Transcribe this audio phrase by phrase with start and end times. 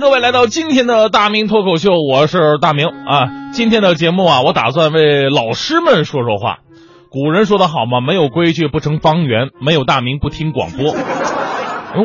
[0.00, 3.50] 各位来到今天的大明脱口秀，我是大明啊。
[3.52, 6.58] 今天的节目啊，我打算为老师们说说话。
[7.10, 10.94] 古人说的好嘛，没有规矩不成方圆，没有大明不听广播。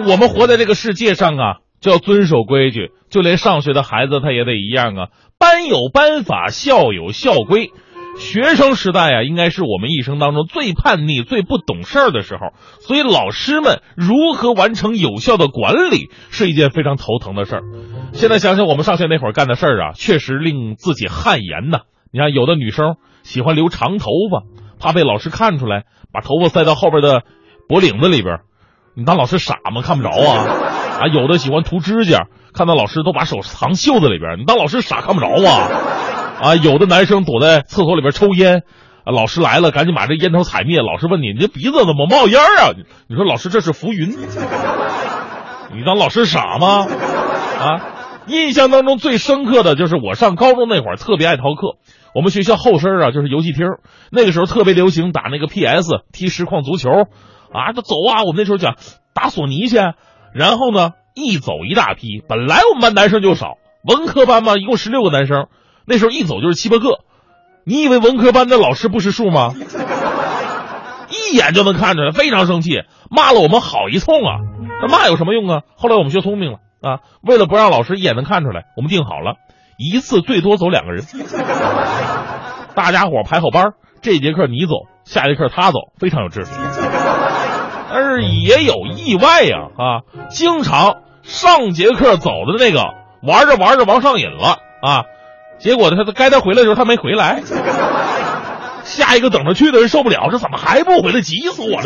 [0.10, 5.08] 我们活在这个世界上啊，就要遵守规矩，就连上学的孩子他也得一样啊。
[5.38, 7.72] 班有班法，校有校规。
[8.18, 17.62] 学生时代啊，应该是我们一生当中最叛逆、最不懂事儿的时候，所以老师们如何完成有效的管理是一件非常头疼的事儿。
[18.14, 21.80] 现在想想我们上学那会儿干的事儿啊，确实令自己汗颜呐。
[22.12, 24.44] 你看，有的女生喜欢留长头发，
[24.80, 27.24] 怕被老师看出来，把头发塞到后边的
[27.68, 28.40] 脖领子里边。
[28.96, 29.82] 你当老师傻吗？
[29.82, 30.46] 看不着啊！
[31.02, 34.38] 啊，有的喜欢涂指甲，看到老师都把手藏袖子里边。
[34.38, 35.70] 你当老师傻看不着啊？
[36.42, 38.64] 啊，有的男生躲在厕所里边抽烟，
[39.06, 40.80] 啊，老师来了，赶紧把这烟头踩灭。
[40.80, 42.74] 老师问你，你这鼻子怎么冒烟啊？
[43.08, 44.10] 你说老师这是浮云，
[45.74, 46.86] 你当老师傻吗？
[47.60, 47.82] 啊，
[48.28, 51.78] 印象当中最深刻的就是我上高中那会儿特别爱逃课。
[52.14, 53.66] 我们学校后身啊就是游戏厅，
[54.12, 58.24] 那个时候特别流行打那个 PS，踢实况足球，啊，就走啊。
[58.24, 58.76] 我们那时候讲
[59.14, 59.78] 打索尼去，
[60.34, 62.22] 然后呢一走一大批。
[62.28, 65.48] 本来我们班男生就少，文科班嘛，一共十六个男生。
[65.86, 67.00] 那时候一走就是七八个，
[67.66, 69.54] 你以为文科班的老师不识数吗？
[71.10, 74.38] 一眼就能看出来，非常生气，骂了我们好一通啊！
[74.82, 75.62] 那骂有什么用啊？
[75.76, 79.36] 后来我们学聪明了啊，为了不让老师一眼能看出来，我们定好了，
[79.78, 81.06] 一次最多走两个人，
[82.76, 84.74] 大家伙排好班，这节课你走，
[85.06, 86.52] 下节课他走，非常有秩序。
[87.92, 92.84] 但是也有意外呀啊，经常上节课走的那个，
[93.22, 95.04] 玩着玩着玩上瘾了啊。
[95.60, 97.42] 结果呢，他该他回来的时候他没回来，
[98.84, 101.22] 下一个等着去的人受不了，这怎么还不回来？
[101.22, 101.86] 急死我了！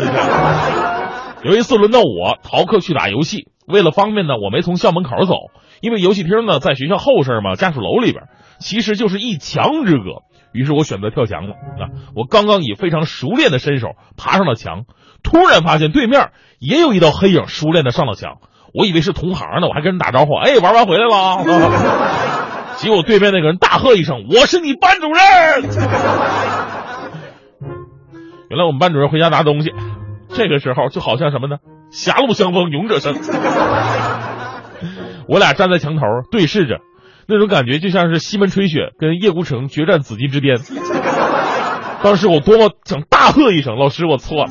[1.42, 5.34] 这有一次轮到我逃课去打游戏，为了方便呢，我没从校门口走，
[5.80, 8.24] 因为游戏厅呢在学校后身嘛，家属楼里边，
[8.58, 10.22] 其实就是一墙之隔。
[10.50, 11.92] 于是我选择跳墙了啊！
[12.16, 14.84] 我刚刚以非常熟练的身手爬上了墙，
[15.22, 18.38] 突然发现对面也有一道黑影熟练的上了墙，
[18.74, 21.44] 我以为是同行呢，我还跟人打招呼：“哎，玩完回来了。”
[22.78, 25.62] 结果对面那个人大喝一声：“我是你班主任！”
[28.48, 29.72] 原来我们班主任回家拿东西，
[30.28, 31.56] 这个时候就好像什么呢？
[31.90, 33.14] 狭路相逢勇者胜。
[35.28, 36.78] 我俩站在墙头对视着，
[37.26, 40.58] 那种感觉就像是西门吹雪跟叶孤城决战紫禁之巅。
[42.02, 44.50] 当时我多么想大喝一声：“老师，我错了！”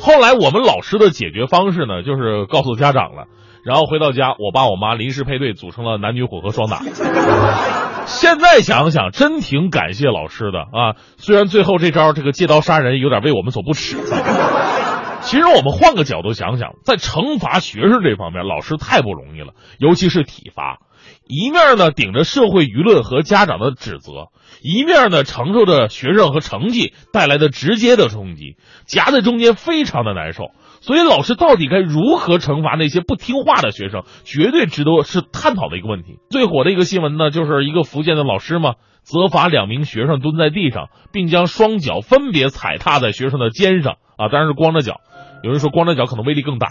[0.00, 3.26] 后来我们老师的解决方式呢，就是告诉家长了。
[3.64, 6.80] 然后回到家，我爸我妈临时配对组成了男女混合双打。
[8.06, 10.96] 现在想想，真挺感谢老师的啊！
[11.18, 13.96] 虽然最后这招这个借刀杀人有点为我们所不耻。
[15.22, 20.78] 其实我们换个角度想想，在惩罚学生这方面，老师太不容易了，尤其是体罚，
[21.28, 24.28] 一面呢顶着社会舆论和家长的指责，
[24.62, 28.56] 一面呢承受着学生和成绩带来的直接的冲击，
[28.86, 30.44] 夹在中间非常的难受。
[30.80, 36.18] 所以，老师到底该如何惩罚那些不听话的学生，绝对值得是探讨的一个问题。
[36.30, 45.00] 最火的一个新闻呢，就是一个福建的老师嘛，责罚两名学生蹲在地上，并将双脚分别踩踏在学生的肩上啊，当然是光着脚。
[45.42, 46.68] 有人说光着脚可能威力更大，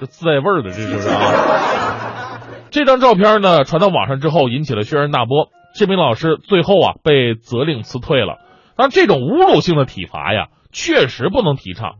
[0.00, 2.40] 这自带味儿的，这就是啊。
[2.70, 5.48] 这张照片呢传到网上之后，引起了轩然大波。
[5.74, 8.38] 这名老师最后啊被责令辞退了。
[8.76, 11.94] 但这种侮辱性的体罚呀，确实不能提倡。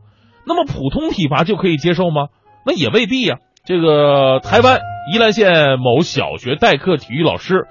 [0.49, 2.29] 那么普通体罚就可以接受吗？
[2.65, 3.37] 那也未必呀。
[3.65, 4.81] 这个台湾
[5.13, 7.67] 宜兰县某小学代课体育老师，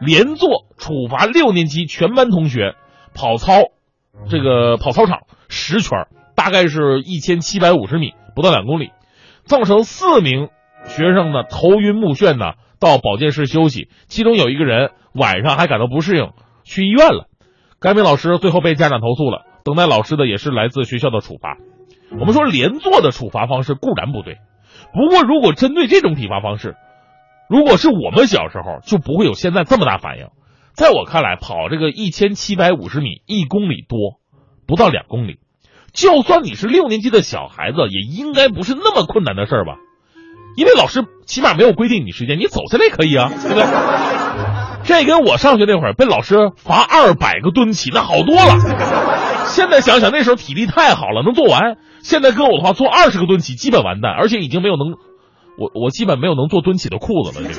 [0.00, 2.74] 连坐处罚六年级全班同学
[3.14, 3.62] 跑操，
[4.28, 8.90] 这个跑操场十圈，大概是一千七百五十米，不到两公里，
[9.44, 10.48] 造成四名
[10.86, 16.30] 学生呢头晕目眩呢，到保健室休息，其中有一个人晚上还感到不适应，
[16.64, 17.26] 去医院了。
[17.80, 21.56] 该名老师最后被家长投诉了，等待老师的也是来自学校的处罚。
[22.12, 24.38] 我们说连坐的处罚方式固然不对，
[24.94, 26.76] 不过如果针对这种体罚方式，
[27.48, 30.28] 如果是我们小时候，就不会有现在这么大反应。
[30.72, 34.20] 在我看来，跑这个一千七百五十米，一公里多，
[34.66, 35.40] 不到两公里，
[35.92, 39.74] 就算你是六年级的小孩子，也应该不是那么困难的事儿吧？
[40.56, 43.64] 因为老师起码没有规定你时间，你走下来可以啊，对不对？
[44.84, 48.54] 这跟我上学那会儿被老师罚二百个蹲起那好多了。
[49.58, 51.78] 现在想想，那时候体力太好了，能做完。
[51.98, 54.92] 现在跟我的话，做二十个蹲起基本完蛋，而且已经没有能，
[55.58, 57.50] 我我基本没有能做蹲起的裤子了。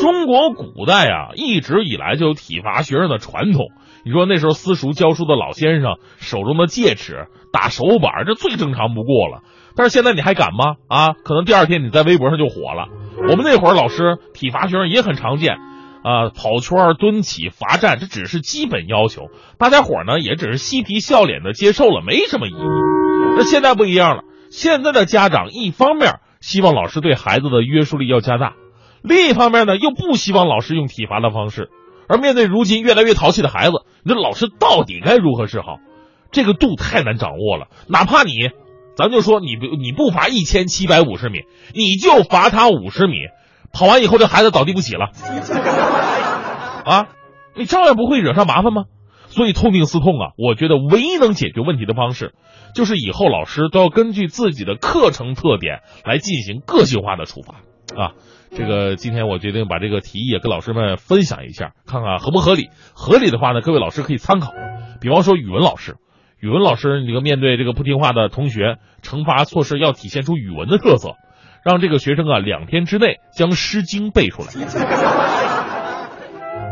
[0.00, 3.66] 中国古代啊，一直以来就有体罚学生的传统。
[4.04, 9.42] 你说那时候私塾教书的老先生手中的戒尺、打手板，这最正常不过了。
[9.76, 10.74] 但是现在你还敢吗？
[10.88, 12.88] 啊，可能第二天你在微博上就火了。
[13.30, 15.56] 我们那会儿老师体罚学生也很常见，
[16.02, 19.28] 啊，跑圈、蹲起、罚站，这只是基本要求，
[19.58, 23.36] 大家伙呢也只是嬉皮笑脸的接受了，没什么意义。
[23.36, 28.54] 那现在不一样了，现在的家长一方面希望老师对孩子的约束力要加大。
[29.02, 31.68] 另一方面呢，又不希望老师用体罚的方式，
[32.08, 35.78] 而面对如今越来越淘气的孩子，你说老师到底该如何是好？
[36.30, 37.68] 这个度太难掌握了。
[37.88, 38.32] 哪怕你，
[38.96, 41.40] 咱就说你不你不罚一千七百五十米，
[41.74, 43.14] 你就罚他五十米，
[43.72, 45.10] 跑完以后这孩子倒地不起了，
[46.84, 47.08] 啊，
[47.54, 48.84] 你照样不会惹上麻烦吗？
[49.28, 52.32] 所以痛定思痛啊，我觉得唯一能解决问题的方式，
[52.74, 57.56] 就是以后老师都要根据自己的课程特点来进行个性化的处罚
[58.02, 58.12] 啊。
[58.50, 62.70] 这个今天我决定把这个提议也跟老师们分享一下，看看合不合理。
[62.94, 64.52] 合理的话呢，各位老师可以参考。
[65.02, 65.96] 比方说语文老师，
[66.40, 71.16] 语文老师这个面对这个不听话的同学，惩罚措施要体现出语文的特色，
[71.68, 74.48] 让这个学生啊两天之内将《诗经》背出来。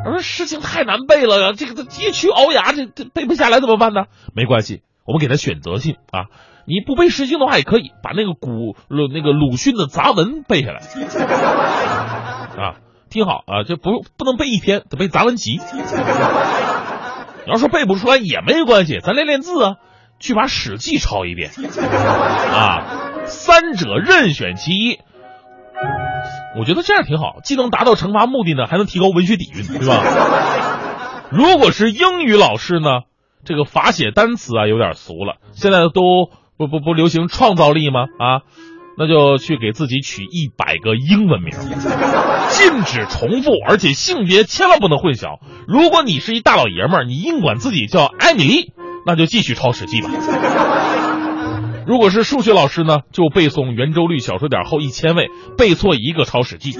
[0.07, 4.05] 我说《诗经》太难背了，这个他佶屈聱牙，这这背不下来怎么办呢？
[4.35, 6.33] 没关系，我们给他选择性啊。
[6.67, 10.81] 你不背《诗经》的话也可以，把那个古鲁那个鲁迅的杂文背下来
[12.57, 15.61] 啊，听好啊，这不不能背一篇，得背杂文集。
[17.45, 19.75] 你要说背不出来也没关系，咱练练字啊，
[20.19, 22.86] 去把《史记》抄一遍 啊，
[23.57, 24.99] 三者任选其一。
[26.59, 30.03] 我觉得这样挺好，既能达到惩罚目的呢，还能提高文学底蕴，对吧？
[31.33, 33.05] 如果是英语老师呢，
[33.47, 36.31] 这个罚写单词啊有点俗了，现在都。
[36.59, 38.05] 不不不流行创造力吗？
[38.19, 38.41] 啊，
[38.97, 41.53] 那就去给自己取一百个英文名，
[42.49, 45.39] 禁止重复，而且性别千万不能混淆。
[45.69, 48.73] 如果你是一大老爷们儿，你硬管自己叫艾米丽，
[49.05, 50.09] 那就继续抄《史记》吧。
[51.87, 56.73] 如果是数学老师呢，就背诵圆周率小数点后一千位，背错一个抄《史记》。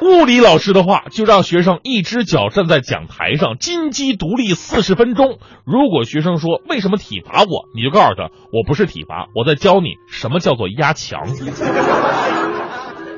[0.00, 5.38] 物理老师的话，就让学生一只脚站在讲台上，金鸡独立四十分钟。
[5.64, 11.20] 如果学生说为什么体罚我，你就告诉他，我不是体罚，我在教你什么叫做压强。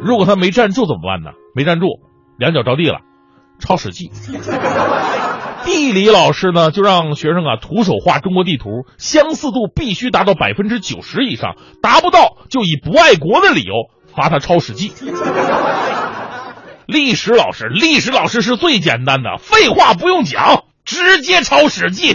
[0.01, 1.33] 如果他没站住怎么办呢？
[1.55, 1.87] 没站住，
[2.39, 3.01] 两脚着地了，
[3.59, 4.11] 抄史记。
[5.65, 13.73] 地理老师呢，就让学生啊徒手画中国地图，相似度必须达到百分之九十以上，达不到就以不爱国的理由
[14.15, 14.93] 罚他抄史记。
[16.87, 22.15] 历史老师，历史老师是最简单的，废话不用讲，直接抄《史记》。